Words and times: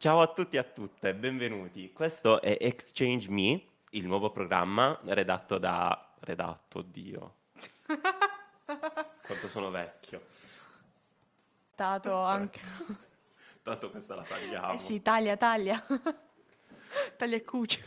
Ciao 0.00 0.20
a 0.20 0.28
tutti 0.28 0.56
e 0.56 0.58
a 0.58 0.62
tutte, 0.62 1.12
benvenuti. 1.12 1.92
Questo 1.92 2.40
è 2.40 2.56
Exchange 2.58 3.28
Me, 3.28 3.62
il 3.90 4.06
nuovo 4.06 4.30
programma 4.30 4.98
redatto 5.04 5.58
da... 5.58 6.14
redatto, 6.20 6.78
oddio. 6.78 7.34
Quanto 9.26 9.46
sono 9.48 9.68
vecchio. 9.68 10.22
Tato 11.74 12.18
anche. 12.18 12.60
Tanto 13.62 13.90
questa 13.90 14.14
la 14.14 14.22
tagliamo. 14.22 14.72
Eh 14.72 14.78
sì, 14.78 15.02
taglia, 15.02 15.36
taglia. 15.36 15.84
taglia 17.18 17.36
e 17.36 17.44
cuci. 17.44 17.84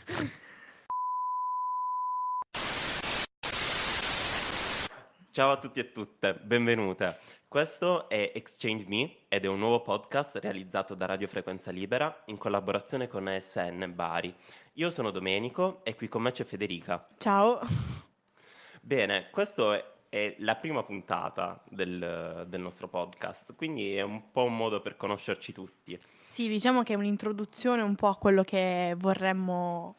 Ciao 5.34 5.50
a 5.50 5.56
tutti 5.56 5.80
e 5.80 5.90
tutte, 5.90 6.34
benvenute. 6.34 7.18
Questo 7.48 8.08
è 8.08 8.30
Exchange 8.36 8.84
Me 8.86 9.16
ed 9.26 9.44
è 9.44 9.48
un 9.48 9.58
nuovo 9.58 9.82
podcast 9.82 10.36
realizzato 10.36 10.94
da 10.94 11.06
Radio 11.06 11.26
Frequenza 11.26 11.72
Libera 11.72 12.22
in 12.26 12.38
collaborazione 12.38 13.08
con 13.08 13.26
ASN 13.26 13.94
Bari. 13.96 14.32
Io 14.74 14.90
sono 14.90 15.10
Domenico 15.10 15.80
e 15.82 15.96
qui 15.96 16.06
con 16.06 16.22
me 16.22 16.30
c'è 16.30 16.44
Federica. 16.44 17.08
Ciao. 17.18 17.58
Bene, 18.80 19.28
questa 19.32 19.74
è, 19.74 19.84
è 20.08 20.36
la 20.38 20.54
prima 20.54 20.84
puntata 20.84 21.60
del, 21.68 22.46
del 22.46 22.60
nostro 22.60 22.86
podcast, 22.86 23.56
quindi 23.56 23.96
è 23.96 24.02
un 24.02 24.30
po' 24.30 24.44
un 24.44 24.56
modo 24.56 24.80
per 24.80 24.96
conoscerci 24.96 25.52
tutti. 25.52 25.98
Sì, 26.26 26.46
diciamo 26.46 26.84
che 26.84 26.92
è 26.92 26.96
un'introduzione 26.96 27.82
un 27.82 27.96
po' 27.96 28.06
a 28.06 28.16
quello 28.16 28.44
che 28.44 28.94
vorremmo, 28.96 29.96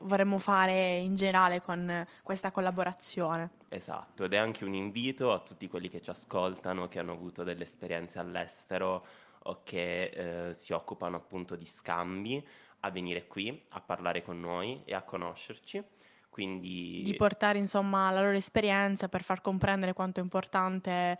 vorremmo 0.00 0.38
fare 0.38 0.96
in 0.96 1.14
generale 1.14 1.62
con 1.62 2.06
questa 2.22 2.50
collaborazione. 2.50 3.50
Esatto, 3.68 4.24
ed 4.24 4.32
è 4.32 4.36
anche 4.36 4.64
un 4.64 4.74
invito 4.74 5.32
a 5.32 5.38
tutti 5.38 5.68
quelli 5.68 5.88
che 5.88 6.02
ci 6.02 6.10
ascoltano, 6.10 6.88
che 6.88 6.98
hanno 6.98 7.12
avuto 7.12 7.44
delle 7.44 7.62
esperienze 7.62 8.18
all'estero 8.18 9.04
o 9.44 9.60
che 9.62 10.48
eh, 10.48 10.52
si 10.52 10.72
occupano 10.72 11.16
appunto 11.16 11.54
di 11.54 11.64
scambi, 11.64 12.44
a 12.80 12.90
venire 12.90 13.26
qui 13.26 13.64
a 13.70 13.80
parlare 13.80 14.22
con 14.22 14.40
noi 14.40 14.82
e 14.84 14.94
a 14.94 15.02
conoscerci. 15.02 15.82
Quindi 16.28 17.00
Di 17.02 17.14
portare 17.14 17.58
insomma 17.58 18.10
la 18.10 18.20
loro 18.20 18.36
esperienza 18.36 19.08
per 19.08 19.22
far 19.22 19.40
comprendere 19.40 19.94
quanto 19.94 20.20
è 20.20 20.22
importante 20.22 21.18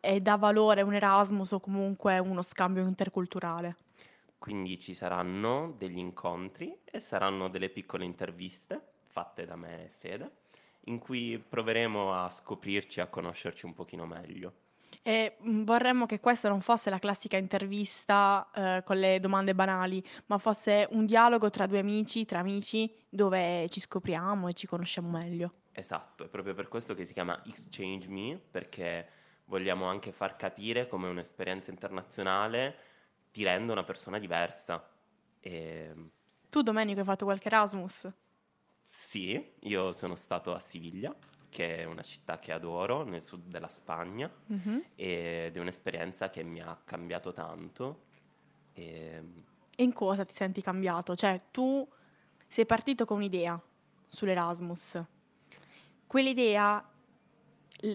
e 0.00 0.20
dà 0.20 0.36
valore 0.36 0.82
un 0.82 0.94
Erasmus 0.94 1.52
o 1.52 1.60
comunque 1.60 2.18
uno 2.18 2.40
scambio 2.40 2.86
interculturale. 2.86 3.76
Quindi 4.44 4.78
ci 4.78 4.92
saranno 4.92 5.74
degli 5.78 5.96
incontri 5.96 6.76
e 6.84 7.00
saranno 7.00 7.48
delle 7.48 7.70
piccole 7.70 8.04
interviste 8.04 8.78
fatte 9.06 9.46
da 9.46 9.56
me 9.56 9.84
e 9.84 9.88
Fede, 9.88 10.30
in 10.80 10.98
cui 10.98 11.38
proveremo 11.38 12.12
a 12.12 12.28
scoprirci 12.28 13.00
a 13.00 13.06
conoscerci 13.06 13.64
un 13.64 13.72
pochino 13.72 14.04
meglio. 14.04 14.52
E 15.02 15.36
mh, 15.38 15.62
vorremmo 15.62 16.04
che 16.04 16.20
questa 16.20 16.50
non 16.50 16.60
fosse 16.60 16.90
la 16.90 16.98
classica 16.98 17.38
intervista 17.38 18.46
eh, 18.54 18.82
con 18.84 18.98
le 18.98 19.18
domande 19.18 19.54
banali, 19.54 20.06
ma 20.26 20.36
fosse 20.36 20.88
un 20.90 21.06
dialogo 21.06 21.48
tra 21.48 21.66
due 21.66 21.78
amici, 21.78 22.26
tra 22.26 22.40
amici, 22.40 22.94
dove 23.08 23.66
ci 23.70 23.80
scopriamo 23.80 24.48
e 24.48 24.52
ci 24.52 24.66
conosciamo 24.66 25.08
meglio. 25.08 25.54
Esatto, 25.72 26.22
è 26.22 26.28
proprio 26.28 26.52
per 26.52 26.68
questo 26.68 26.94
che 26.94 27.06
si 27.06 27.14
chiama 27.14 27.42
Exchange 27.46 28.10
Me, 28.10 28.38
perché 28.50 29.08
vogliamo 29.46 29.86
anche 29.86 30.12
far 30.12 30.36
capire 30.36 30.86
come 30.86 31.08
un'esperienza 31.08 31.70
internazionale 31.70 32.92
ti 33.34 33.42
rende 33.44 33.72
una 33.72 33.82
persona 33.84 34.18
diversa. 34.20 34.88
E 35.40 35.92
Tu, 36.50 36.62
Domenico, 36.62 37.00
hai 37.00 37.04
fatto 37.04 37.26
qualche 37.26 37.48
Erasmus? 37.48 38.10
sì, 38.82 39.54
io 39.60 39.92
sono 39.92 40.14
stato 40.14 40.54
a 40.54 40.58
Siviglia, 40.58 41.16
che 41.48 41.78
è 41.78 41.84
una 41.84 42.02
città 42.02 42.38
che 42.38 42.52
adoro 42.52 43.02
nel 43.04 43.22
sud 43.22 43.48
della 43.48 43.68
Spagna, 43.68 44.32
Mhm. 44.48 44.84
ed 44.94 45.56
è 45.56 45.60
un'esperienza 45.60 46.30
che 46.30 46.42
mi 46.44 46.60
ha 46.60 46.76
cambiato 46.84 47.32
tanto. 47.32 48.08
E 48.72 49.22
E 49.76 49.82
in 49.82 49.92
cosa 49.92 50.24
ti 50.24 50.34
senti 50.34 50.62
cambiato? 50.62 51.14
Cioè, 51.16 51.48
tu 51.50 51.86
sei 52.48 52.66
partito 52.66 53.04
con 53.04 53.18
un'idea 53.18 53.60
sull'Erasmus. 54.06 55.02
Quell'idea 56.06 56.84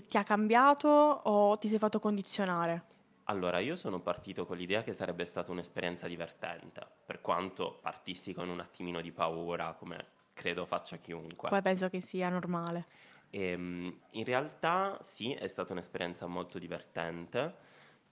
ti 0.08 0.18
ha 0.18 0.24
cambiato 0.24 0.88
o 0.88 1.58
ti 1.58 1.68
sei 1.68 1.80
fatto 1.80 2.00
condizionare? 2.00 2.86
Allora, 3.30 3.60
io 3.60 3.76
sono 3.76 4.00
partito 4.00 4.48
con 4.48 4.58
l'idea 4.58 4.82
che 4.82 4.94
sarebbe 4.94 5.24
stata 5.24 5.52
un'esperienza 5.52 6.08
divertente, 6.08 6.82
per 7.06 7.22
quanto 7.22 7.78
partissi 7.80 8.34
con 8.34 8.50
un 8.50 8.60
attimino 8.60 9.02
di 9.02 9.12
paura, 9.12 9.76
come 9.78 10.04
credo 10.34 10.66
faccia 10.66 10.98
chiunque. 10.98 11.48
Poi 11.48 11.62
penso 11.62 11.90
che 11.90 12.02
sia 12.02 12.28
normale. 12.30 12.86
Ehm, 13.30 14.00
in 14.12 14.24
realtà 14.24 14.98
sì, 15.02 15.34
è 15.34 15.48
stata 15.48 15.74
un'esperienza 15.74 16.26
molto 16.26 16.58
divertente, 16.58 17.54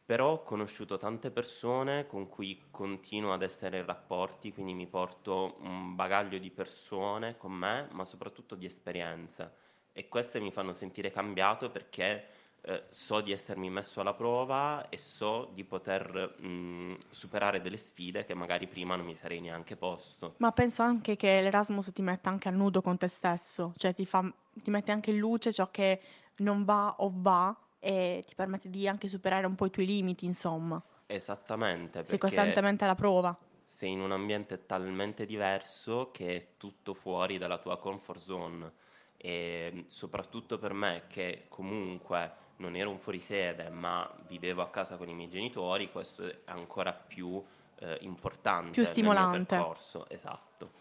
però 0.05 0.33
ho 0.33 0.43
conosciuto 0.43 0.97
tante 0.97 1.31
persone 1.31 2.05
con 2.05 2.29
cui 2.29 2.65
continuo 2.69 3.33
ad 3.33 3.41
essere 3.41 3.79
in 3.79 3.85
rapporti, 3.87 4.53
quindi 4.53 4.75
mi 4.75 4.85
porto 4.85 5.57
un 5.61 5.95
bagaglio 5.95 6.37
di 6.37 6.51
persone 6.51 7.37
con 7.37 7.53
me, 7.53 7.87
ma 7.91 8.05
soprattutto 8.05 8.53
di 8.53 8.67
esperienze. 8.67 9.65
E 9.93 10.07
queste 10.09 10.39
mi 10.39 10.51
fanno 10.51 10.73
sentire 10.73 11.09
cambiato 11.09 11.71
perché 11.71 12.45
eh, 12.67 12.83
so 12.89 13.21
di 13.21 13.31
essermi 13.31 13.69
messo 13.69 14.01
alla 14.01 14.13
prova 14.13 14.89
e 14.89 14.97
so 14.97 15.49
di 15.53 15.63
poter 15.63 16.35
mh, 16.39 16.97
superare 17.09 17.61
delle 17.61 17.77
sfide 17.77 18.25
che 18.25 18.33
magari 18.33 18.67
prima 18.67 18.95
non 18.95 19.05
mi 19.05 19.15
sarei 19.15 19.39
neanche 19.39 19.75
posto. 19.75 20.35
Ma 20.37 20.51
penso 20.51 20.81
anche 20.83 21.15
che 21.15 21.41
l'Erasmus 21.41 21.91
ti 21.93 22.01
metta 22.01 22.29
anche 22.29 22.47
a 22.47 22.51
nudo 22.51 22.81
con 22.81 22.97
te 22.97 23.07
stesso, 23.07 23.73
cioè 23.77 23.93
ti, 23.93 24.05
fa, 24.05 24.21
ti 24.53 24.69
mette 24.69 24.91
anche 24.91 25.11
in 25.11 25.17
luce 25.17 25.51
ciò 25.53 25.69
che 25.71 26.01
non 26.37 26.63
va 26.65 26.95
o 26.99 27.11
va 27.15 27.55
e 27.79 28.23
ti 28.25 28.35
permette 28.35 28.69
di 28.69 28.87
anche 28.87 29.07
superare 29.07 29.45
un 29.47 29.55
po' 29.55 29.65
i 29.65 29.69
tuoi 29.71 29.85
limiti, 29.85 30.25
insomma. 30.25 30.81
Esattamente, 31.05 32.05
Sei 32.05 32.17
costantemente 32.17 32.83
alla 32.83 32.95
prova. 32.95 33.35
sei 33.63 33.91
in 33.91 34.01
un 34.01 34.11
ambiente 34.11 34.65
talmente 34.65 35.25
diverso 35.25 36.09
che 36.11 36.35
è 36.35 36.47
tutto 36.57 36.93
fuori 36.93 37.37
dalla 37.37 37.57
tua 37.59 37.77
comfort 37.77 38.19
zone 38.19 38.71
e 39.17 39.85
soprattutto 39.87 40.57
per 40.57 40.73
me 40.73 41.03
che 41.07 41.45
comunque 41.49 42.31
non 42.57 42.75
ero 42.75 42.89
un 42.89 42.99
fuorisede 42.99 43.69
ma 43.69 44.09
vivevo 44.27 44.61
a 44.61 44.69
casa 44.69 44.95
con 44.97 45.09
i 45.09 45.13
miei 45.13 45.29
genitori, 45.29 45.91
questo 45.91 46.27
è 46.27 46.35
ancora 46.45 46.93
più 46.93 47.43
eh, 47.79 47.97
importante 48.01 48.71
Più 48.71 48.81
nel 48.81 48.91
mio 48.91 49.01
stimolante. 49.01 49.55
percorso, 49.55 50.09
esatto. 50.09 50.71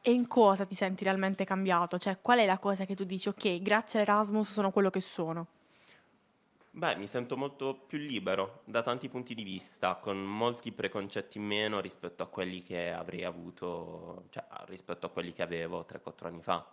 E 0.00 0.12
in 0.12 0.28
cosa 0.28 0.64
ti 0.64 0.76
senti 0.76 1.02
realmente 1.02 1.44
cambiato? 1.44 1.98
Cioè, 1.98 2.18
qual 2.20 2.38
è 2.38 2.46
la 2.46 2.58
cosa 2.58 2.84
che 2.84 2.94
tu 2.94 3.04
dici, 3.04 3.28
ok, 3.28 3.60
grazie 3.60 3.98
all'Erasmus 3.98 4.52
sono 4.52 4.70
quello 4.70 4.88
che 4.90 5.00
sono? 5.00 5.48
Beh, 6.70 6.94
mi 6.96 7.06
sento 7.06 7.36
molto 7.36 7.74
più 7.74 7.98
libero 7.98 8.60
da 8.64 8.82
tanti 8.82 9.08
punti 9.08 9.34
di 9.34 9.42
vista, 9.42 9.94
con 9.94 10.18
molti 10.22 10.72
preconcetti 10.72 11.38
in 11.38 11.44
meno 11.44 11.80
rispetto 11.80 12.22
a 12.22 12.26
quelli 12.26 12.62
che 12.62 12.92
avrei 12.92 13.24
avuto, 13.24 14.24
cioè 14.28 14.44
rispetto 14.66 15.06
a 15.06 15.08
quelli 15.08 15.32
che 15.32 15.42
avevo 15.42 15.84
3-4 15.88 16.26
anni 16.26 16.42
fa. 16.42 16.64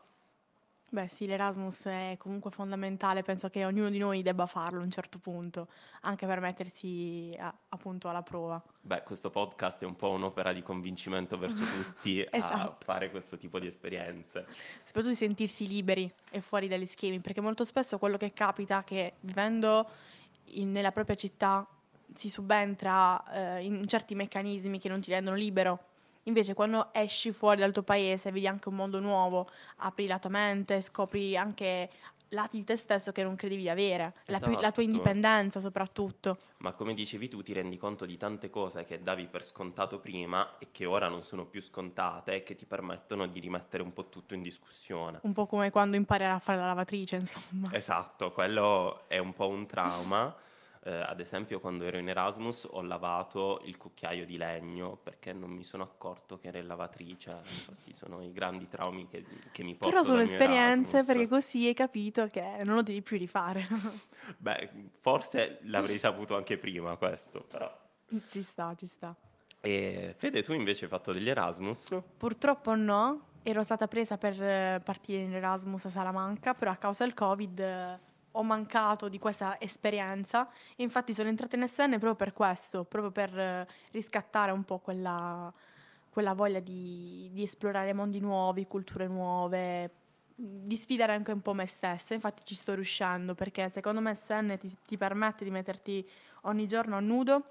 Beh, 0.93 1.07
sì, 1.09 1.25
l'Erasmus 1.25 1.85
è 1.85 2.15
comunque 2.19 2.51
fondamentale, 2.51 3.23
penso 3.23 3.49
che 3.49 3.65
ognuno 3.65 3.89
di 3.89 3.97
noi 3.97 4.21
debba 4.21 4.45
farlo 4.45 4.79
a 4.79 4.83
un 4.83 4.91
certo 4.91 5.17
punto, 5.17 5.67
anche 6.01 6.27
per 6.27 6.39
mettersi 6.39 7.31
a- 7.39 7.51
appunto 7.69 8.09
alla 8.09 8.21
prova. 8.21 8.61
Beh, 8.79 9.01
questo 9.01 9.31
podcast 9.31 9.81
è 9.81 9.85
un 9.85 9.95
po' 9.95 10.11
un'opera 10.11 10.53
di 10.53 10.61
convincimento 10.61 11.35
verso 11.39 11.63
tutti 11.97 12.21
a 12.21 12.27
Esatto. 12.37 12.85
fare 12.85 13.09
questo 13.09 13.37
tipo 13.37 13.57
di 13.57 13.65
esperienze. 13.65 14.45
soprattutto 14.83 15.09
di 15.13 15.15
sentirsi 15.15 15.67
liberi 15.67 16.13
e 16.29 16.41
fuori 16.41 16.67
dagli 16.67 16.85
schemi, 16.85 17.19
perché 17.21 17.41
molto 17.41 17.65
spesso 17.65 17.97
quello 17.97 18.17
che 18.17 18.31
capita 18.31 18.81
è 18.81 18.83
che 18.83 19.13
vivendo 19.21 19.89
in- 20.49 20.69
nella 20.71 20.91
propria 20.91 21.15
città 21.15 21.65
si 22.13 22.29
subentra 22.29 23.57
eh, 23.57 23.63
in 23.65 23.87
certi 23.87 24.13
meccanismi 24.13 24.77
che 24.77 24.89
non 24.89 25.01
ti 25.01 25.09
rendono 25.09 25.35
libero. 25.37 25.85
Invece 26.23 26.53
quando 26.53 26.89
esci 26.93 27.31
fuori 27.31 27.59
dal 27.59 27.73
tuo 27.73 27.83
paese, 27.83 28.31
vedi 28.31 28.47
anche 28.47 28.69
un 28.69 28.75
mondo 28.75 28.99
nuovo, 28.99 29.49
apri 29.77 30.07
la 30.07 30.19
tua 30.19 30.29
mente, 30.29 30.81
scopri 30.81 31.35
anche 31.35 31.89
lati 32.29 32.57
di 32.57 32.63
te 32.63 32.75
stesso 32.75 33.11
che 33.11 33.23
non 33.23 33.35
credevi 33.35 33.61
di 33.61 33.69
avere, 33.69 34.13
la, 34.25 34.39
pi- 34.39 34.45
la 34.45 34.71
tua 34.71 34.81
Esatto. 34.81 34.81
indipendenza 34.81 35.59
soprattutto. 35.59 36.37
Ma 36.57 36.71
come 36.73 36.93
dicevi 36.93 37.27
tu, 37.29 37.41
ti 37.41 37.53
rendi 37.53 37.77
conto 37.77 38.05
di 38.05 38.17
tante 38.17 38.49
cose 38.49 38.85
che 38.85 39.03
davi 39.03 39.27
per 39.27 39.43
scontato 39.43 39.99
prima 39.99 40.57
e 40.57 40.69
che 40.71 40.85
ora 40.85 41.09
non 41.09 41.23
sono 41.23 41.45
più 41.45 41.61
scontate 41.61 42.35
e 42.35 42.43
che 42.43 42.55
ti 42.55 42.65
permettono 42.65 43.27
di 43.27 43.39
rimettere 43.39 43.83
un 43.83 43.93
po' 43.93 44.09
tutto 44.09 44.33
in 44.33 44.41
discussione. 44.41 45.19
Un 45.23 45.33
po' 45.33 45.45
come 45.45 45.71
quando 45.71 45.95
impari 45.95 46.25
a 46.25 46.39
fare 46.39 46.59
la 46.59 46.67
lavatrice, 46.67 47.17
insomma. 47.17 47.69
Esatto, 47.71 48.31
quello 48.31 49.03
è 49.07 49.17
un 49.17 49.33
po' 49.33 49.49
un 49.49 49.65
trauma. 49.65 50.35
Eh, 50.85 50.91
ad 50.91 51.21
esempio, 51.21 51.61
quando 51.61 51.85
ero 51.85 51.97
in 51.97 52.09
Erasmus 52.09 52.67
ho 52.69 52.81
lavato 52.81 53.61
il 53.63 53.77
cucchiaio 53.77 54.25
di 54.25 54.35
legno 54.35 54.97
perché 55.01 55.31
non 55.31 55.49
mi 55.49 55.63
sono 55.63 55.83
accorto 55.83 56.37
che 56.37 56.49
era 56.49 56.57
in 56.57 56.67
lavatrice. 56.67 57.39
Questi 57.65 57.93
sono 57.93 58.21
i 58.21 58.33
grandi 58.33 58.67
traumi 58.67 59.07
che, 59.07 59.23
che 59.51 59.63
mi 59.63 59.75
porto 59.75 59.89
Però 59.89 60.03
sono 60.03 60.21
esperienze 60.21 60.97
Erasmus. 60.97 61.05
perché 61.05 61.27
così 61.29 61.67
hai 61.67 61.73
capito 61.73 62.27
che 62.27 62.61
non 62.65 62.75
lo 62.75 62.81
devi 62.81 63.01
più 63.01 63.17
rifare. 63.17 63.65
Beh, 64.37 64.69
forse 64.99 65.59
l'avrei 65.63 65.97
saputo 65.97 66.35
anche 66.35 66.57
prima 66.57 66.97
questo, 66.97 67.45
però. 67.49 67.73
ci 68.27 68.41
sta, 68.41 68.75
ci 68.75 68.85
sta. 68.85 69.15
E 69.61 70.15
Fede, 70.17 70.43
tu 70.43 70.51
invece 70.51 70.83
hai 70.83 70.89
fatto 70.89 71.13
degli 71.13 71.29
Erasmus? 71.29 71.97
Purtroppo 72.17 72.75
no, 72.75 73.27
ero 73.43 73.63
stata 73.63 73.87
presa 73.87 74.17
per 74.17 74.43
eh, 74.43 74.81
partire 74.83 75.21
in 75.21 75.33
Erasmus 75.33 75.85
a 75.85 75.89
Salamanca, 75.89 76.53
però 76.53 76.71
a 76.71 76.75
causa 76.75 77.05
del 77.05 77.13
Covid 77.13 77.59
eh, 77.59 77.99
ho 78.35 78.43
mancato 78.43 79.09
di 79.09 79.19
questa 79.19 79.59
esperienza 79.59 80.49
e 80.75 80.83
infatti 80.83 81.13
sono 81.13 81.29
entrata 81.29 81.55
in 81.55 81.67
SN 81.67 81.91
proprio 81.91 82.15
per 82.15 82.33
questo, 82.33 82.83
proprio 82.83 83.11
per 83.11 83.37
eh, 83.37 83.67
riscattare 83.91 84.51
un 84.51 84.63
po' 84.63 84.79
quella, 84.79 85.51
quella 86.09 86.33
voglia 86.33 86.59
di, 86.59 87.29
di 87.31 87.43
esplorare 87.43 87.93
mondi 87.93 88.19
nuovi, 88.19 88.65
culture 88.65 89.07
nuove, 89.07 89.91
di 90.35 90.75
sfidare 90.75 91.13
anche 91.13 91.31
un 91.31 91.41
po' 91.41 91.53
me 91.53 91.65
stessa. 91.65 92.13
Infatti 92.13 92.43
ci 92.43 92.55
sto 92.55 92.73
riuscendo 92.73 93.35
perché 93.35 93.69
secondo 93.69 94.01
me 94.01 94.15
SN 94.15 94.57
ti, 94.59 94.75
ti 94.85 94.97
permette 94.97 95.43
di 95.43 95.51
metterti 95.51 96.07
ogni 96.41 96.67
giorno 96.67 96.97
a 96.97 96.99
nudo 96.99 97.43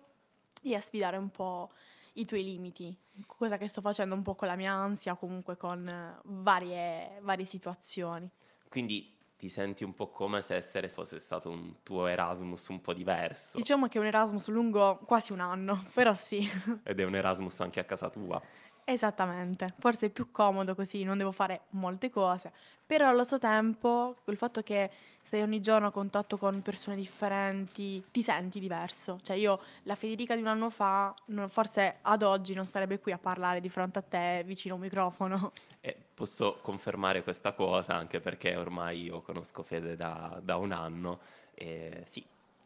e 0.62 0.74
a 0.74 0.80
sfidare 0.80 1.16
un 1.16 1.30
po' 1.30 1.70
i 2.14 2.26
tuoi 2.26 2.42
limiti, 2.42 2.94
cosa 3.26 3.56
che 3.56 3.68
sto 3.68 3.80
facendo 3.80 4.14
un 4.14 4.22
po' 4.22 4.34
con 4.34 4.48
la 4.48 4.56
mia 4.56 4.72
ansia, 4.72 5.14
comunque 5.14 5.56
con 5.56 5.86
eh, 5.88 6.18
varie, 6.24 7.18
varie 7.22 7.46
situazioni. 7.46 8.28
Quindi 8.68 9.20
ti 9.42 9.48
senti 9.48 9.82
un 9.82 9.92
po' 9.92 10.08
come 10.08 10.40
se 10.40 10.54
essere 10.54 10.88
fosse 10.88 11.18
stato 11.18 11.50
un 11.50 11.82
tuo 11.82 12.06
Erasmus 12.06 12.68
un 12.68 12.80
po' 12.80 12.92
diverso. 12.92 13.58
Diciamo 13.58 13.88
che 13.88 13.98
è 13.98 14.00
un 14.00 14.06
Erasmus 14.06 14.46
lungo 14.46 15.00
quasi 15.04 15.32
un 15.32 15.40
anno, 15.40 15.82
però 15.92 16.14
sì. 16.14 16.48
Ed 16.84 17.00
è 17.00 17.02
un 17.02 17.16
Erasmus 17.16 17.58
anche 17.58 17.80
a 17.80 17.84
casa 17.84 18.08
tua. 18.08 18.40
Esattamente, 18.84 19.74
forse 19.80 20.06
è 20.06 20.10
più 20.10 20.30
comodo 20.30 20.76
così, 20.76 21.02
non 21.02 21.18
devo 21.18 21.32
fare 21.32 21.62
molte 21.70 22.08
cose, 22.08 22.52
però 22.92 23.08
allo 23.08 23.24
stesso 23.24 23.38
tempo 23.38 24.16
col 24.22 24.36
fatto 24.36 24.62
che 24.62 24.90
sei 25.22 25.40
ogni 25.40 25.62
giorno 25.62 25.86
a 25.86 25.90
contatto 25.90 26.36
con 26.36 26.60
persone 26.60 26.94
differenti, 26.94 28.04
ti 28.10 28.22
senti 28.22 28.60
diverso. 28.60 29.18
Cioè 29.22 29.34
io, 29.34 29.62
la 29.84 29.94
Federica 29.94 30.34
di 30.34 30.42
un 30.42 30.48
anno 30.48 30.68
fa, 30.68 31.14
non, 31.28 31.48
forse 31.48 32.00
ad 32.02 32.20
oggi 32.22 32.52
non 32.52 32.66
starebbe 32.66 32.98
qui 32.98 33.12
a 33.12 33.16
parlare 33.16 33.60
di 33.60 33.70
fronte 33.70 34.00
a 34.00 34.02
te 34.02 34.42
vicino 34.44 34.74
a 34.74 34.76
un 34.76 34.82
microfono. 34.82 35.52
E 35.80 35.96
posso 36.12 36.58
confermare 36.60 37.22
questa 37.22 37.54
cosa 37.54 37.94
anche 37.94 38.20
perché 38.20 38.56
ormai 38.56 39.04
io 39.04 39.22
conosco 39.22 39.62
Fede 39.62 39.96
da, 39.96 40.38
da 40.42 40.56
un 40.56 40.72
anno 40.72 41.20
e 41.54 42.04
sì, 42.06 42.22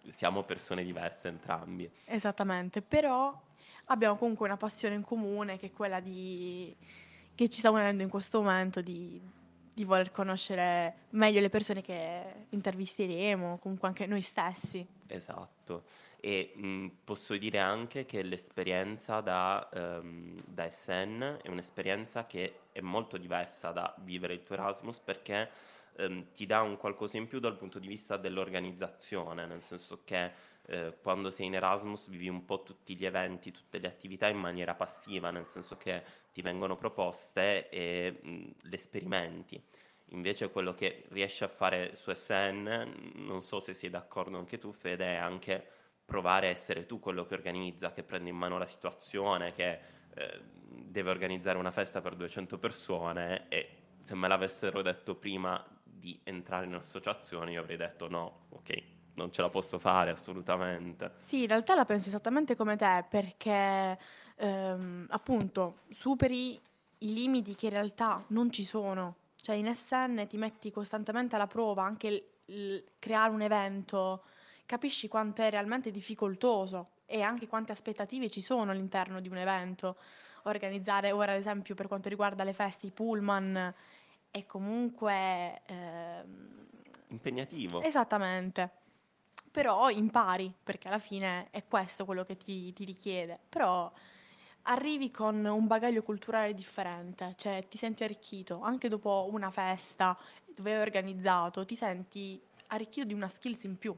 siamo 0.08 0.43
persone 0.43 0.82
diverse 0.82 1.29
entrambi. 1.29 1.88
Esattamente, 2.05 2.82
però 2.82 3.32
abbiamo 3.84 4.17
comunque 4.17 4.46
una 4.46 4.56
passione 4.56 4.96
in 4.96 5.05
comune 5.05 5.56
che 5.56 5.67
è 5.67 5.72
quella 5.72 6.00
di, 6.00 6.75
che 7.32 7.49
ci 7.49 7.61
sta 7.61 7.70
unendo 7.70 8.02
in 8.02 8.08
questo 8.08 8.43
momento 8.43 8.81
di, 8.81 9.34
di 9.76 9.84
voler 9.84 10.11
conoscere 10.11 11.08
meglio 11.11 11.38
le 11.38 11.50
persone 11.50 11.82
che 11.82 12.46
intervisteremo, 12.49 13.58
comunque 13.58 13.88
anche 13.88 14.06
noi 14.06 14.23
stessi. 14.23 14.87
Esatto, 15.06 15.84
e 16.19 16.55
mh, 16.55 16.87
posso 17.05 17.37
dire 17.37 17.58
anche 17.58 18.06
che 18.06 18.23
l'esperienza 18.23 19.20
da, 19.20 19.69
um, 19.75 20.43
da 20.46 20.70
SN 20.70 21.40
è 21.43 21.49
un'esperienza 21.50 22.25
che 22.25 22.61
è 22.73 22.81
molto 22.81 23.19
diversa 23.19 23.70
da 23.70 23.94
vivere 23.99 24.32
il 24.32 24.43
tuo 24.44 24.55
Erasmus 24.55 24.99
perché 25.00 25.50
um, 25.99 26.25
ti 26.32 26.46
dà 26.46 26.62
un 26.62 26.79
qualcosa 26.79 27.19
in 27.19 27.29
più 27.29 27.38
dal 27.38 27.58
punto 27.58 27.79
di 27.79 27.87
vista 27.87 28.17
dell'organizzazione, 28.17 29.44
nel 29.44 29.61
senso 29.61 30.00
che 30.05 30.32
eh, 30.69 30.95
quando 31.01 31.31
sei 31.31 31.47
in 31.47 31.55
Erasmus 31.55 32.09
vivi 32.09 32.29
un 32.29 32.45
po' 32.45 32.63
tutti 32.63 32.97
gli 32.97 33.05
eventi, 33.07 33.53
tutte 33.53 33.79
le 33.79 33.87
attività 33.89 34.29
in 34.29 34.39
maniera 34.39 34.75
passiva, 34.75 35.31
nel 35.31 35.47
senso 35.47 35.77
che 35.77 36.03
ti 36.33 36.43
vengono 36.43 36.77
proposte 36.77 37.69
e 37.69 38.19
mh, 38.23 38.51
le 38.63 38.77
sperimenti. 38.77 39.63
Invece 40.11 40.51
quello 40.51 40.75
che 40.75 41.05
riesci 41.11 41.43
a 41.45 41.49
fare 41.49 41.95
su 41.95 42.13
SN, 42.13 43.13
non 43.17 43.43
so 43.43 43.59
se 43.59 43.75
sei 43.75 43.91
d'accordo 43.91 44.39
anche 44.39 44.59
tu 44.59 44.73
Fede, 44.73 45.15
è 45.15 45.17
anche 45.17 45.67
provare 46.05 46.47
a 46.47 46.51
essere 46.51 46.87
tu 46.87 47.01
quello 47.01 47.27
che 47.27 47.35
organizza, 47.35 47.93
che 47.93 48.05
prende 48.05 48.31
in 48.31 48.37
mano 48.37 48.59
la 48.59 48.67
situazione, 48.67 49.53
che 49.53 49.81
eh, 50.15 50.41
deve 50.69 51.11
organizzare 51.11 51.59
una 51.59 51.73
festa 51.73 52.01
per 52.01 52.15
200 52.15 52.59
persone 52.59 53.49
e 53.49 53.69
se 53.99 54.15
me 54.15 54.29
l'avessero 54.29 54.83
detto 54.83 55.17
prima 55.17 55.65
di 55.83 56.21
entrare 56.23 56.67
in 56.67 56.75
associazione 56.75 57.53
io 57.53 57.61
avrei 57.61 57.77
detto 57.77 58.09
no, 58.09 58.47
ok, 58.51 58.95
non 59.17 59.33
ce 59.33 59.43
la 59.43 59.49
posso 59.49 59.79
fare 59.79 60.11
assolutamente. 60.11 61.13
Sì, 61.19 61.43
in 61.43 61.49
realtà 61.49 61.75
la 61.75 61.85
penso 61.85 62.09
esattamente 62.09 62.55
come 62.55 62.77
te, 62.77 63.05
perché 63.09 63.99
ehm, 64.37 65.07
appunto 65.11 65.79
superi 65.91 66.59
i 66.99 67.13
limiti 67.13 67.55
che 67.55 67.67
in 67.67 67.73
realtà 67.73 68.23
non 68.29 68.51
ci 68.51 68.65
sono. 68.65 69.17
Cioè 69.41 69.57
in 69.57 69.73
SN 69.75 70.27
ti 70.29 70.37
metti 70.37 70.71
costantemente 70.71 71.35
alla 71.35 71.47
prova, 71.47 71.85
anche 71.85 72.09
il, 72.09 72.25
il 72.47 72.85
creare 72.99 73.33
un 73.33 73.43
evento, 73.43 74.25
capisci 74.67 75.09
quanto 75.09 75.43
è 75.43 75.51
realmente 75.51 75.91
difficoltoso 75.91 76.91
e 77.07 77.23
anche 77.23 77.47
quante 77.47 77.73
aspettative 77.73 78.29
ci 78.29 78.41
sono 78.41 78.71
all'interno 78.71 79.21
di 79.21 79.29
un 79.29 79.39
evento. 79.39 79.97
Organizzare 80.45 81.11
ora, 81.13 81.33
ad 81.33 81.39
esempio, 81.39 81.75
per 81.75 81.89
quanto 81.89 82.09
riguarda 82.09 82.45
le 82.45 82.53
feste, 82.53 82.87
i 82.87 82.91
pullman, 82.91 83.73
è 84.31 84.47
comunque... 84.47 85.63
Ehm... 85.67 86.65
Impegnativo. 87.09 87.83
Esattamente 87.83 88.85
però 89.56 89.88
impari, 89.88 90.53
perché 90.62 90.88
alla 90.88 90.99
fine 90.99 91.49
è 91.50 91.64
questo 91.67 92.05
quello 92.05 92.26
che 92.26 92.37
ti, 92.37 92.75
ti 92.75 92.85
richiede. 92.85 93.38
Però 93.49 93.91
arrivi 94.64 95.11
con 95.11 95.43
un 95.47 95.67
bagaglio 95.67 96.03
culturale 96.03 96.53
differente, 96.53 97.32
cioè 97.38 97.67
ti 97.67 97.79
senti 97.79 98.05
arricchito, 98.05 98.61
anche 98.61 98.91
dopo 98.91 99.26
una 99.31 99.50
festa 99.50 100.14
dove 100.55 100.75
hai 100.75 100.82
organizzato, 100.82 101.64
ti 101.64 101.75
senti 101.75 102.38
arricchito 102.67 103.06
di 103.06 103.14
una 103.14 103.31
skills 103.31 103.64
in 103.64 103.79
più. 103.79 103.97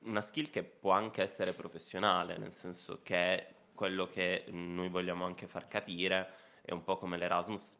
Una 0.00 0.20
skill 0.20 0.50
che 0.50 0.64
può 0.64 0.90
anche 0.90 1.22
essere 1.22 1.52
professionale, 1.52 2.36
nel 2.36 2.52
senso 2.52 2.98
che 3.04 3.46
quello 3.72 4.08
che 4.08 4.46
noi 4.48 4.88
vogliamo 4.88 5.24
anche 5.24 5.46
far 5.46 5.68
capire 5.68 6.28
è 6.62 6.72
un 6.72 6.82
po' 6.82 6.96
come 6.96 7.16
l'Erasmus 7.16 7.76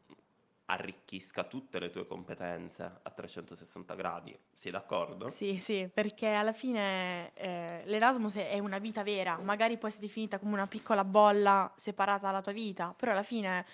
arricchisca 0.67 1.45
tutte 1.45 1.79
le 1.79 1.91
tue 1.91 2.07
competenze 2.07 3.01
a 3.03 3.11
360 3.11 3.95
gradi. 3.95 4.37
Sei 4.53 4.73
d'accordo? 4.73 5.29
Sì, 5.29 5.59
sì, 5.61 5.89
perché 5.93 6.29
alla 6.33 6.53
fine 6.53 7.33
eh, 7.35 7.83
l'Erasmus 7.85 8.37
è 8.37 8.59
una 8.59 8.79
vita 8.79 9.03
vera, 9.03 9.39
magari 9.39 9.79
può 9.79 9.89
essere 9.89 10.07
definita 10.07 10.39
come 10.39 10.55
una 10.55 10.67
piccola 10.67 11.05
bolla 11.05 11.73
separata 11.77 12.27
dalla 12.27 12.41
tua 12.41 12.53
vita, 12.53 12.95
però 12.97 13.13
alla 13.13 13.23
fine 13.23 13.65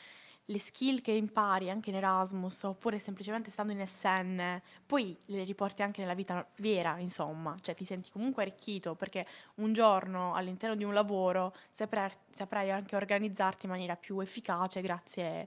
le 0.47 0.59
skill 0.59 1.01
che 1.01 1.13
impari 1.13 1.71
anche 1.71 1.91
in 1.91 1.97
Erasmus 1.97 2.65
oppure 2.65 2.99
semplicemente 2.99 3.49
stando 3.49 3.73
in 3.73 3.87
SN, 3.87 4.61
poi 4.85 5.17
le 5.27 5.45
riporti 5.45 5.83
anche 5.83 6.01
nella 6.01 6.15
vita 6.15 6.47
vera, 6.57 6.99
insomma, 6.99 7.57
cioè 7.61 7.75
ti 7.75 7.85
senti 7.85 8.11
comunque 8.11 8.43
arricchito 8.43 8.95
perché 8.95 9.27
un 9.57 9.73
giorno 9.73 10.35
all'interno 10.35 10.75
di 10.75 10.85
un 10.85 10.93
lavoro 10.93 11.55
saprai, 11.71 12.11
saprai 12.31 12.71
anche 12.71 12.97
organizzarti 12.97 13.67
in 13.67 13.73
maniera 13.73 13.97
più 13.97 14.21
efficace 14.21 14.81
grazie 14.81 15.41
a 15.41 15.47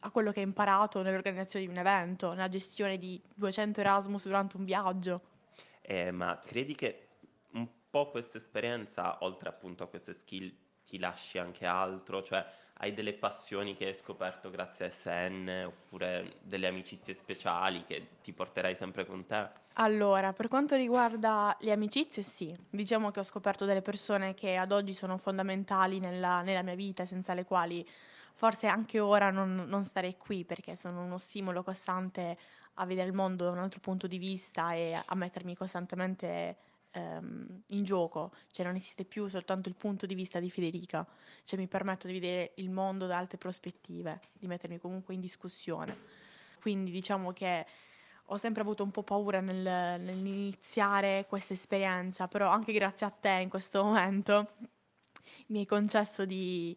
a 0.00 0.10
quello 0.10 0.32
che 0.32 0.40
hai 0.40 0.46
imparato 0.46 1.02
nell'organizzazione 1.02 1.64
di 1.66 1.70
un 1.70 1.78
evento, 1.78 2.30
nella 2.30 2.48
gestione 2.48 2.98
di 2.98 3.20
200 3.34 3.80
Erasmus 3.80 4.24
durante 4.24 4.56
un 4.56 4.64
viaggio. 4.64 5.20
Eh, 5.82 6.10
ma 6.10 6.38
credi 6.44 6.74
che 6.74 7.08
un 7.52 7.68
po' 7.90 8.10
questa 8.10 8.38
esperienza, 8.38 9.18
oltre 9.20 9.48
appunto 9.48 9.84
a 9.84 9.88
queste 9.88 10.12
skill, 10.12 10.52
ti 10.84 10.98
lasci 10.98 11.38
anche 11.38 11.66
altro? 11.66 12.22
Cioè 12.22 12.44
hai 12.78 12.92
delle 12.92 13.14
passioni 13.14 13.74
che 13.74 13.86
hai 13.86 13.94
scoperto 13.94 14.50
grazie 14.50 14.86
a 14.86 14.90
SN 14.90 15.64
oppure 15.66 16.34
delle 16.42 16.66
amicizie 16.66 17.14
speciali 17.14 17.84
che 17.84 18.08
ti 18.22 18.32
porterai 18.32 18.74
sempre 18.74 19.06
con 19.06 19.24
te? 19.24 19.48
Allora, 19.74 20.32
per 20.32 20.48
quanto 20.48 20.74
riguarda 20.74 21.56
le 21.60 21.72
amicizie, 21.72 22.22
sì, 22.22 22.54
diciamo 22.68 23.10
che 23.10 23.20
ho 23.20 23.22
scoperto 23.22 23.64
delle 23.64 23.82
persone 23.82 24.34
che 24.34 24.56
ad 24.56 24.72
oggi 24.72 24.92
sono 24.92 25.16
fondamentali 25.16 26.00
nella, 26.00 26.42
nella 26.42 26.62
mia 26.62 26.74
vita, 26.74 27.06
senza 27.06 27.32
le 27.34 27.44
quali 27.44 27.86
forse 28.36 28.66
anche 28.66 29.00
ora 29.00 29.30
non, 29.30 29.64
non 29.66 29.86
starei 29.86 30.18
qui 30.18 30.44
perché 30.44 30.76
sono 30.76 31.02
uno 31.02 31.16
stimolo 31.16 31.62
costante 31.62 32.38
a 32.74 32.84
vedere 32.84 33.08
il 33.08 33.14
mondo 33.14 33.44
da 33.44 33.50
un 33.50 33.58
altro 33.58 33.80
punto 33.80 34.06
di 34.06 34.18
vista 34.18 34.74
e 34.74 34.92
a 34.92 35.14
mettermi 35.14 35.56
costantemente 35.56 36.56
ehm, 36.90 37.62
in 37.68 37.84
gioco, 37.84 38.32
cioè 38.50 38.66
non 38.66 38.74
esiste 38.74 39.06
più 39.06 39.26
soltanto 39.26 39.70
il 39.70 39.74
punto 39.74 40.04
di 40.04 40.14
vista 40.14 40.38
di 40.38 40.50
Federica, 40.50 41.06
cioè 41.44 41.58
mi 41.58 41.66
permetto 41.66 42.06
di 42.06 42.12
vedere 42.12 42.52
il 42.56 42.68
mondo 42.68 43.06
da 43.06 43.16
altre 43.16 43.38
prospettive, 43.38 44.20
di 44.34 44.46
mettermi 44.46 44.78
comunque 44.78 45.14
in 45.14 45.20
discussione. 45.20 45.96
Quindi 46.60 46.90
diciamo 46.90 47.32
che 47.32 47.64
ho 48.26 48.36
sempre 48.36 48.60
avuto 48.60 48.82
un 48.82 48.90
po' 48.90 49.02
paura 49.02 49.40
nel, 49.40 49.98
nell'iniziare 49.98 51.24
questa 51.26 51.54
esperienza, 51.54 52.28
però 52.28 52.50
anche 52.50 52.74
grazie 52.74 53.06
a 53.06 53.10
te 53.10 53.38
in 53.40 53.48
questo 53.48 53.82
momento 53.82 54.50
mi 55.46 55.60
hai 55.60 55.66
concesso 55.66 56.26
di, 56.26 56.76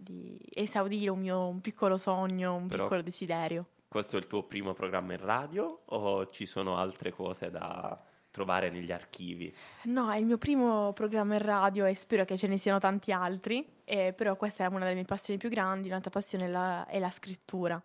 di 0.00 0.38
esaudire 0.52 1.10
un 1.10 1.20
mio 1.20 1.48
un 1.48 1.60
piccolo 1.60 1.96
sogno, 1.96 2.54
un 2.54 2.66
Però 2.68 2.84
piccolo 2.84 3.02
desiderio. 3.02 3.66
Questo 3.88 4.16
è 4.16 4.20
il 4.20 4.26
tuo 4.26 4.44
primo 4.44 4.72
programma 4.72 5.14
in 5.14 5.20
radio 5.20 5.82
o 5.84 6.30
ci 6.30 6.46
sono 6.46 6.76
altre 6.76 7.10
cose 7.10 7.50
da 7.50 8.00
trovare 8.30 8.70
negli 8.70 8.92
archivi? 8.92 9.52
No, 9.84 10.10
è 10.10 10.16
il 10.16 10.24
mio 10.24 10.38
primo 10.38 10.92
programma 10.92 11.34
in 11.34 11.42
radio 11.42 11.84
e 11.84 11.94
spero 11.94 12.24
che 12.24 12.38
ce 12.38 12.46
ne 12.46 12.56
siano 12.56 12.78
tanti 12.78 13.12
altri, 13.12 13.66
eh, 13.84 14.12
però 14.12 14.36
questa 14.36 14.64
è 14.64 14.68
una 14.68 14.80
delle 14.80 14.94
mie 14.94 15.04
passioni 15.04 15.38
più 15.38 15.48
grandi, 15.48 15.88
un'altra 15.88 16.10
passione 16.10 16.44
è 16.44 16.48
la, 16.48 16.86
è 16.86 16.98
la 16.98 17.10
scrittura 17.10 17.82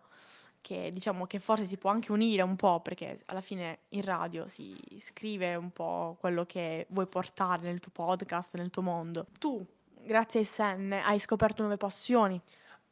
che 0.61 0.89
diciamo 0.91 1.27
che 1.27 1.37
forse 1.37 1.67
si 1.67 1.77
può 1.77 1.91
anche 1.91 2.11
unire 2.11 2.41
un 2.41 2.55
po' 2.55 2.79
perché 2.79 3.19
alla 3.25 3.41
fine 3.41 3.81
in 3.89 4.01
radio 4.01 4.47
si 4.47 4.75
scrive 4.97 5.53
un 5.53 5.69
po' 5.69 6.17
quello 6.19 6.43
che 6.45 6.87
vuoi 6.89 7.05
portare 7.05 7.61
nel 7.61 7.79
tuo 7.79 7.91
podcast, 7.91 8.55
nel 8.55 8.71
tuo 8.71 8.81
mondo. 8.81 9.27
Tu 9.37 9.63
grazie 10.05 10.41
a 10.41 10.43
SN 10.45 10.91
hai 10.93 11.19
scoperto 11.19 11.61
nuove 11.61 11.77
passioni? 11.77 12.41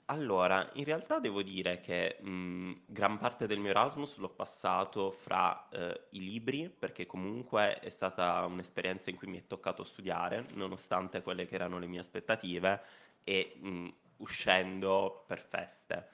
Allora, 0.07 0.69
in 0.73 0.83
realtà 0.83 1.19
devo 1.19 1.41
dire 1.41 1.79
che 1.79 2.17
mh, 2.21 2.83
gran 2.87 3.17
parte 3.17 3.47
del 3.47 3.59
mio 3.59 3.69
Erasmus 3.69 4.17
l'ho 4.17 4.29
passato 4.29 5.11
fra 5.11 5.69
eh, 5.69 6.07
i 6.11 6.19
libri, 6.19 6.69
perché 6.69 7.05
comunque 7.05 7.79
è 7.79 7.89
stata 7.89 8.45
un'esperienza 8.45 9.09
in 9.09 9.15
cui 9.15 9.27
mi 9.27 9.37
è 9.39 9.47
toccato 9.47 9.83
studiare, 9.83 10.45
nonostante 10.55 11.21
quelle 11.21 11.45
che 11.45 11.55
erano 11.55 11.79
le 11.79 11.87
mie 11.87 11.99
aspettative, 11.99 12.81
e 13.23 13.57
mh, 13.61 13.87
uscendo 14.17 15.23
per 15.25 15.39
feste. 15.39 16.07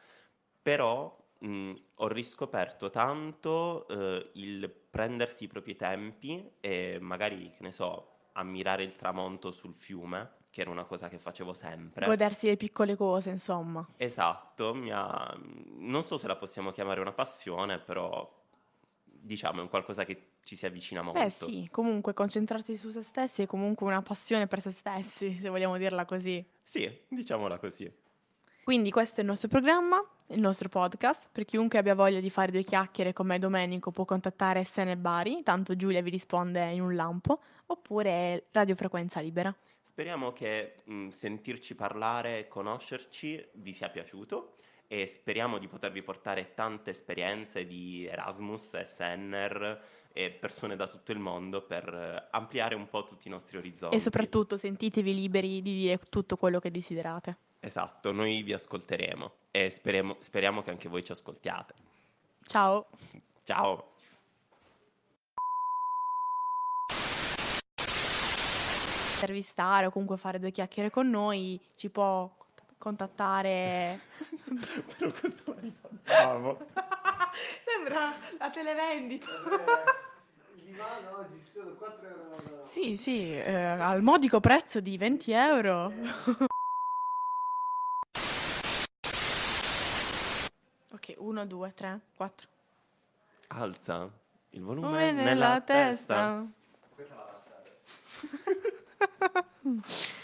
Però 0.62 1.18
mh, 1.40 1.74
ho 1.96 2.08
riscoperto 2.08 2.92
tanto 2.92 3.88
eh, 3.88 4.30
il 4.36 4.70
prendersi 4.70 5.46
i 5.46 5.48
propri 5.48 5.76
tempi 5.76 6.58
e 6.60 7.00
magari, 7.02 7.50
che 7.52 7.64
ne 7.64 7.72
so, 7.72 8.28
ammirare 8.34 8.84
il 8.84 8.96
tramonto 8.96 9.52
sul 9.52 9.74
fiume 9.76 10.38
che 10.50 10.62
era 10.62 10.70
una 10.70 10.86
cosa 10.86 11.10
che 11.10 11.20
facevo 11.20 11.54
sempre. 11.54 12.06
Godersi 12.06 12.48
le 12.48 12.58
piccole 12.58 12.96
cose, 12.96 13.30
insomma. 13.30 13.88
Esatto, 13.98 14.78
ha... 14.92 15.38
non 15.78 16.04
so 16.04 16.18
se 16.18 16.28
la 16.28 16.36
possiamo 16.36 16.72
chiamare 16.72 17.00
una 17.00 17.12
passione, 17.12 17.80
però 17.80 18.38
diciamo 19.04 19.60
è 19.60 19.62
un 19.62 19.70
qualcosa 19.70 20.06
che 20.06 20.32
ci 20.44 20.56
si 20.56 20.66
avvicina 20.66 21.02
molto. 21.02 21.20
Eh 21.20 21.30
sì, 21.30 21.68
comunque 21.72 22.14
concentrarsi 22.14 22.76
su 22.76 22.90
se 22.90 23.04
stessi 23.04 23.44
è 23.44 23.46
comunque 23.46 23.86
una 23.86 24.02
passione 24.02 24.48
per 24.48 24.62
se 24.62 24.72
stessi, 24.72 25.38
se 25.40 25.50
vogliamo 25.50 25.78
dirla 25.78 26.06
così. 26.06 26.44
Sì, 26.64 27.02
diciamola 27.08 27.60
così. 27.60 27.92
Quindi 28.70 28.92
questo 28.92 29.16
è 29.16 29.22
il 29.22 29.26
nostro 29.26 29.48
programma, 29.48 30.00
il 30.28 30.40
nostro 30.40 30.70
podcast. 30.70 31.30
Per 31.32 31.44
chiunque 31.44 31.80
abbia 31.80 31.96
voglia 31.96 32.20
di 32.20 32.30
fare 32.30 32.52
due 32.52 32.62
chiacchiere 32.62 33.14
con 33.14 33.26
me 33.26 33.40
Domenico 33.40 33.90
può 33.90 34.06
contattare 34.06 34.64
SN 34.64 34.94
Bari, 34.96 35.42
tanto 35.42 35.76
Giulia 35.76 36.04
vi 36.04 36.12
risponde 36.12 36.64
in 36.70 36.82
un 36.82 36.94
lampo, 36.94 37.40
oppure 37.66 38.46
radiofrequenza 38.52 39.22
libera. 39.22 39.52
Speriamo 39.82 40.32
che 40.34 40.82
mh, 40.84 41.08
sentirci 41.08 41.74
parlare 41.74 42.38
e 42.38 42.48
conoscerci 42.48 43.44
vi 43.54 43.74
sia 43.74 43.90
piaciuto 43.90 44.54
e 44.86 45.08
speriamo 45.08 45.58
di 45.58 45.68
potervi 45.68 46.04
portare 46.04 46.54
tante 46.54 46.92
esperienze 46.92 47.66
di 47.66 48.06
Erasmus, 48.06 48.84
SNR 48.84 49.82
e 50.14 50.30
persone 50.30 50.76
da 50.76 50.86
tutto 50.86 51.12
il 51.12 51.18
mondo 51.18 51.64
per 51.64 51.92
eh, 51.92 52.28
ampliare 52.30 52.76
un 52.76 52.88
po' 52.88 53.04
tutti 53.04 53.30
i 53.30 53.32
nostri 53.32 53.58
orizzonti. 53.58 53.96
E 53.96 54.00
soprattutto 54.00 54.58
sentitevi 54.58 55.16
liberi 55.16 55.64
di 55.64 55.74
dire 55.74 55.98
tutto 56.08 56.38
quello 56.38 56.60
che 56.60 56.70
desiderate. 56.70 57.38
Esatto, 57.60 58.12
noi 58.12 58.42
vi 58.44 58.54
ascolteremo 58.54 59.32
e 59.52 59.70
speriamo, 59.70 60.18
speriamo 60.20 60.62
che 60.64 60.70
anche 60.70 60.90
voi 60.90 61.04
ci 61.04 61.12
ascoltiate. 61.12 61.74
Ciao. 62.46 62.88
Ciao. 63.44 63.90
intervistare 69.20 69.86
o 69.86 69.92
comunque 69.92 70.16
fare 70.18 70.40
due 70.40 70.52
chiacchiere 70.52 70.90
con 70.90 71.10
noi, 71.10 71.60
ci 71.76 71.90
può 71.90 72.32
contattare. 72.78 74.00
Però 74.98 75.12
questo 75.12 75.54
la 75.54 75.60
rifacciamo. 75.60 76.58
Sembra 77.66 78.14
la 78.38 78.50
televendita. 78.50 79.28
Il 80.56 80.62
divano 80.64 81.18
oggi 81.18 81.44
sono 81.54 81.74
4 81.74 82.08
euro. 82.08 82.66
Sì, 82.66 82.96
sì, 82.96 83.38
eh, 83.38 83.54
al 83.54 84.02
modico 84.02 84.40
prezzo 84.40 84.80
di 84.80 84.98
20 84.98 85.32
euro. 85.32 85.92
ok, 90.92 91.16
1, 91.30 91.46
2, 91.46 91.74
3, 91.76 92.00
4. 92.16 92.48
Alza 93.50 94.10
il 94.52 94.62
volume 94.64 94.88
Come 94.88 95.12
nella, 95.12 95.62
testa. 95.62 96.44
Questa 96.96 97.16
la. 97.16 97.38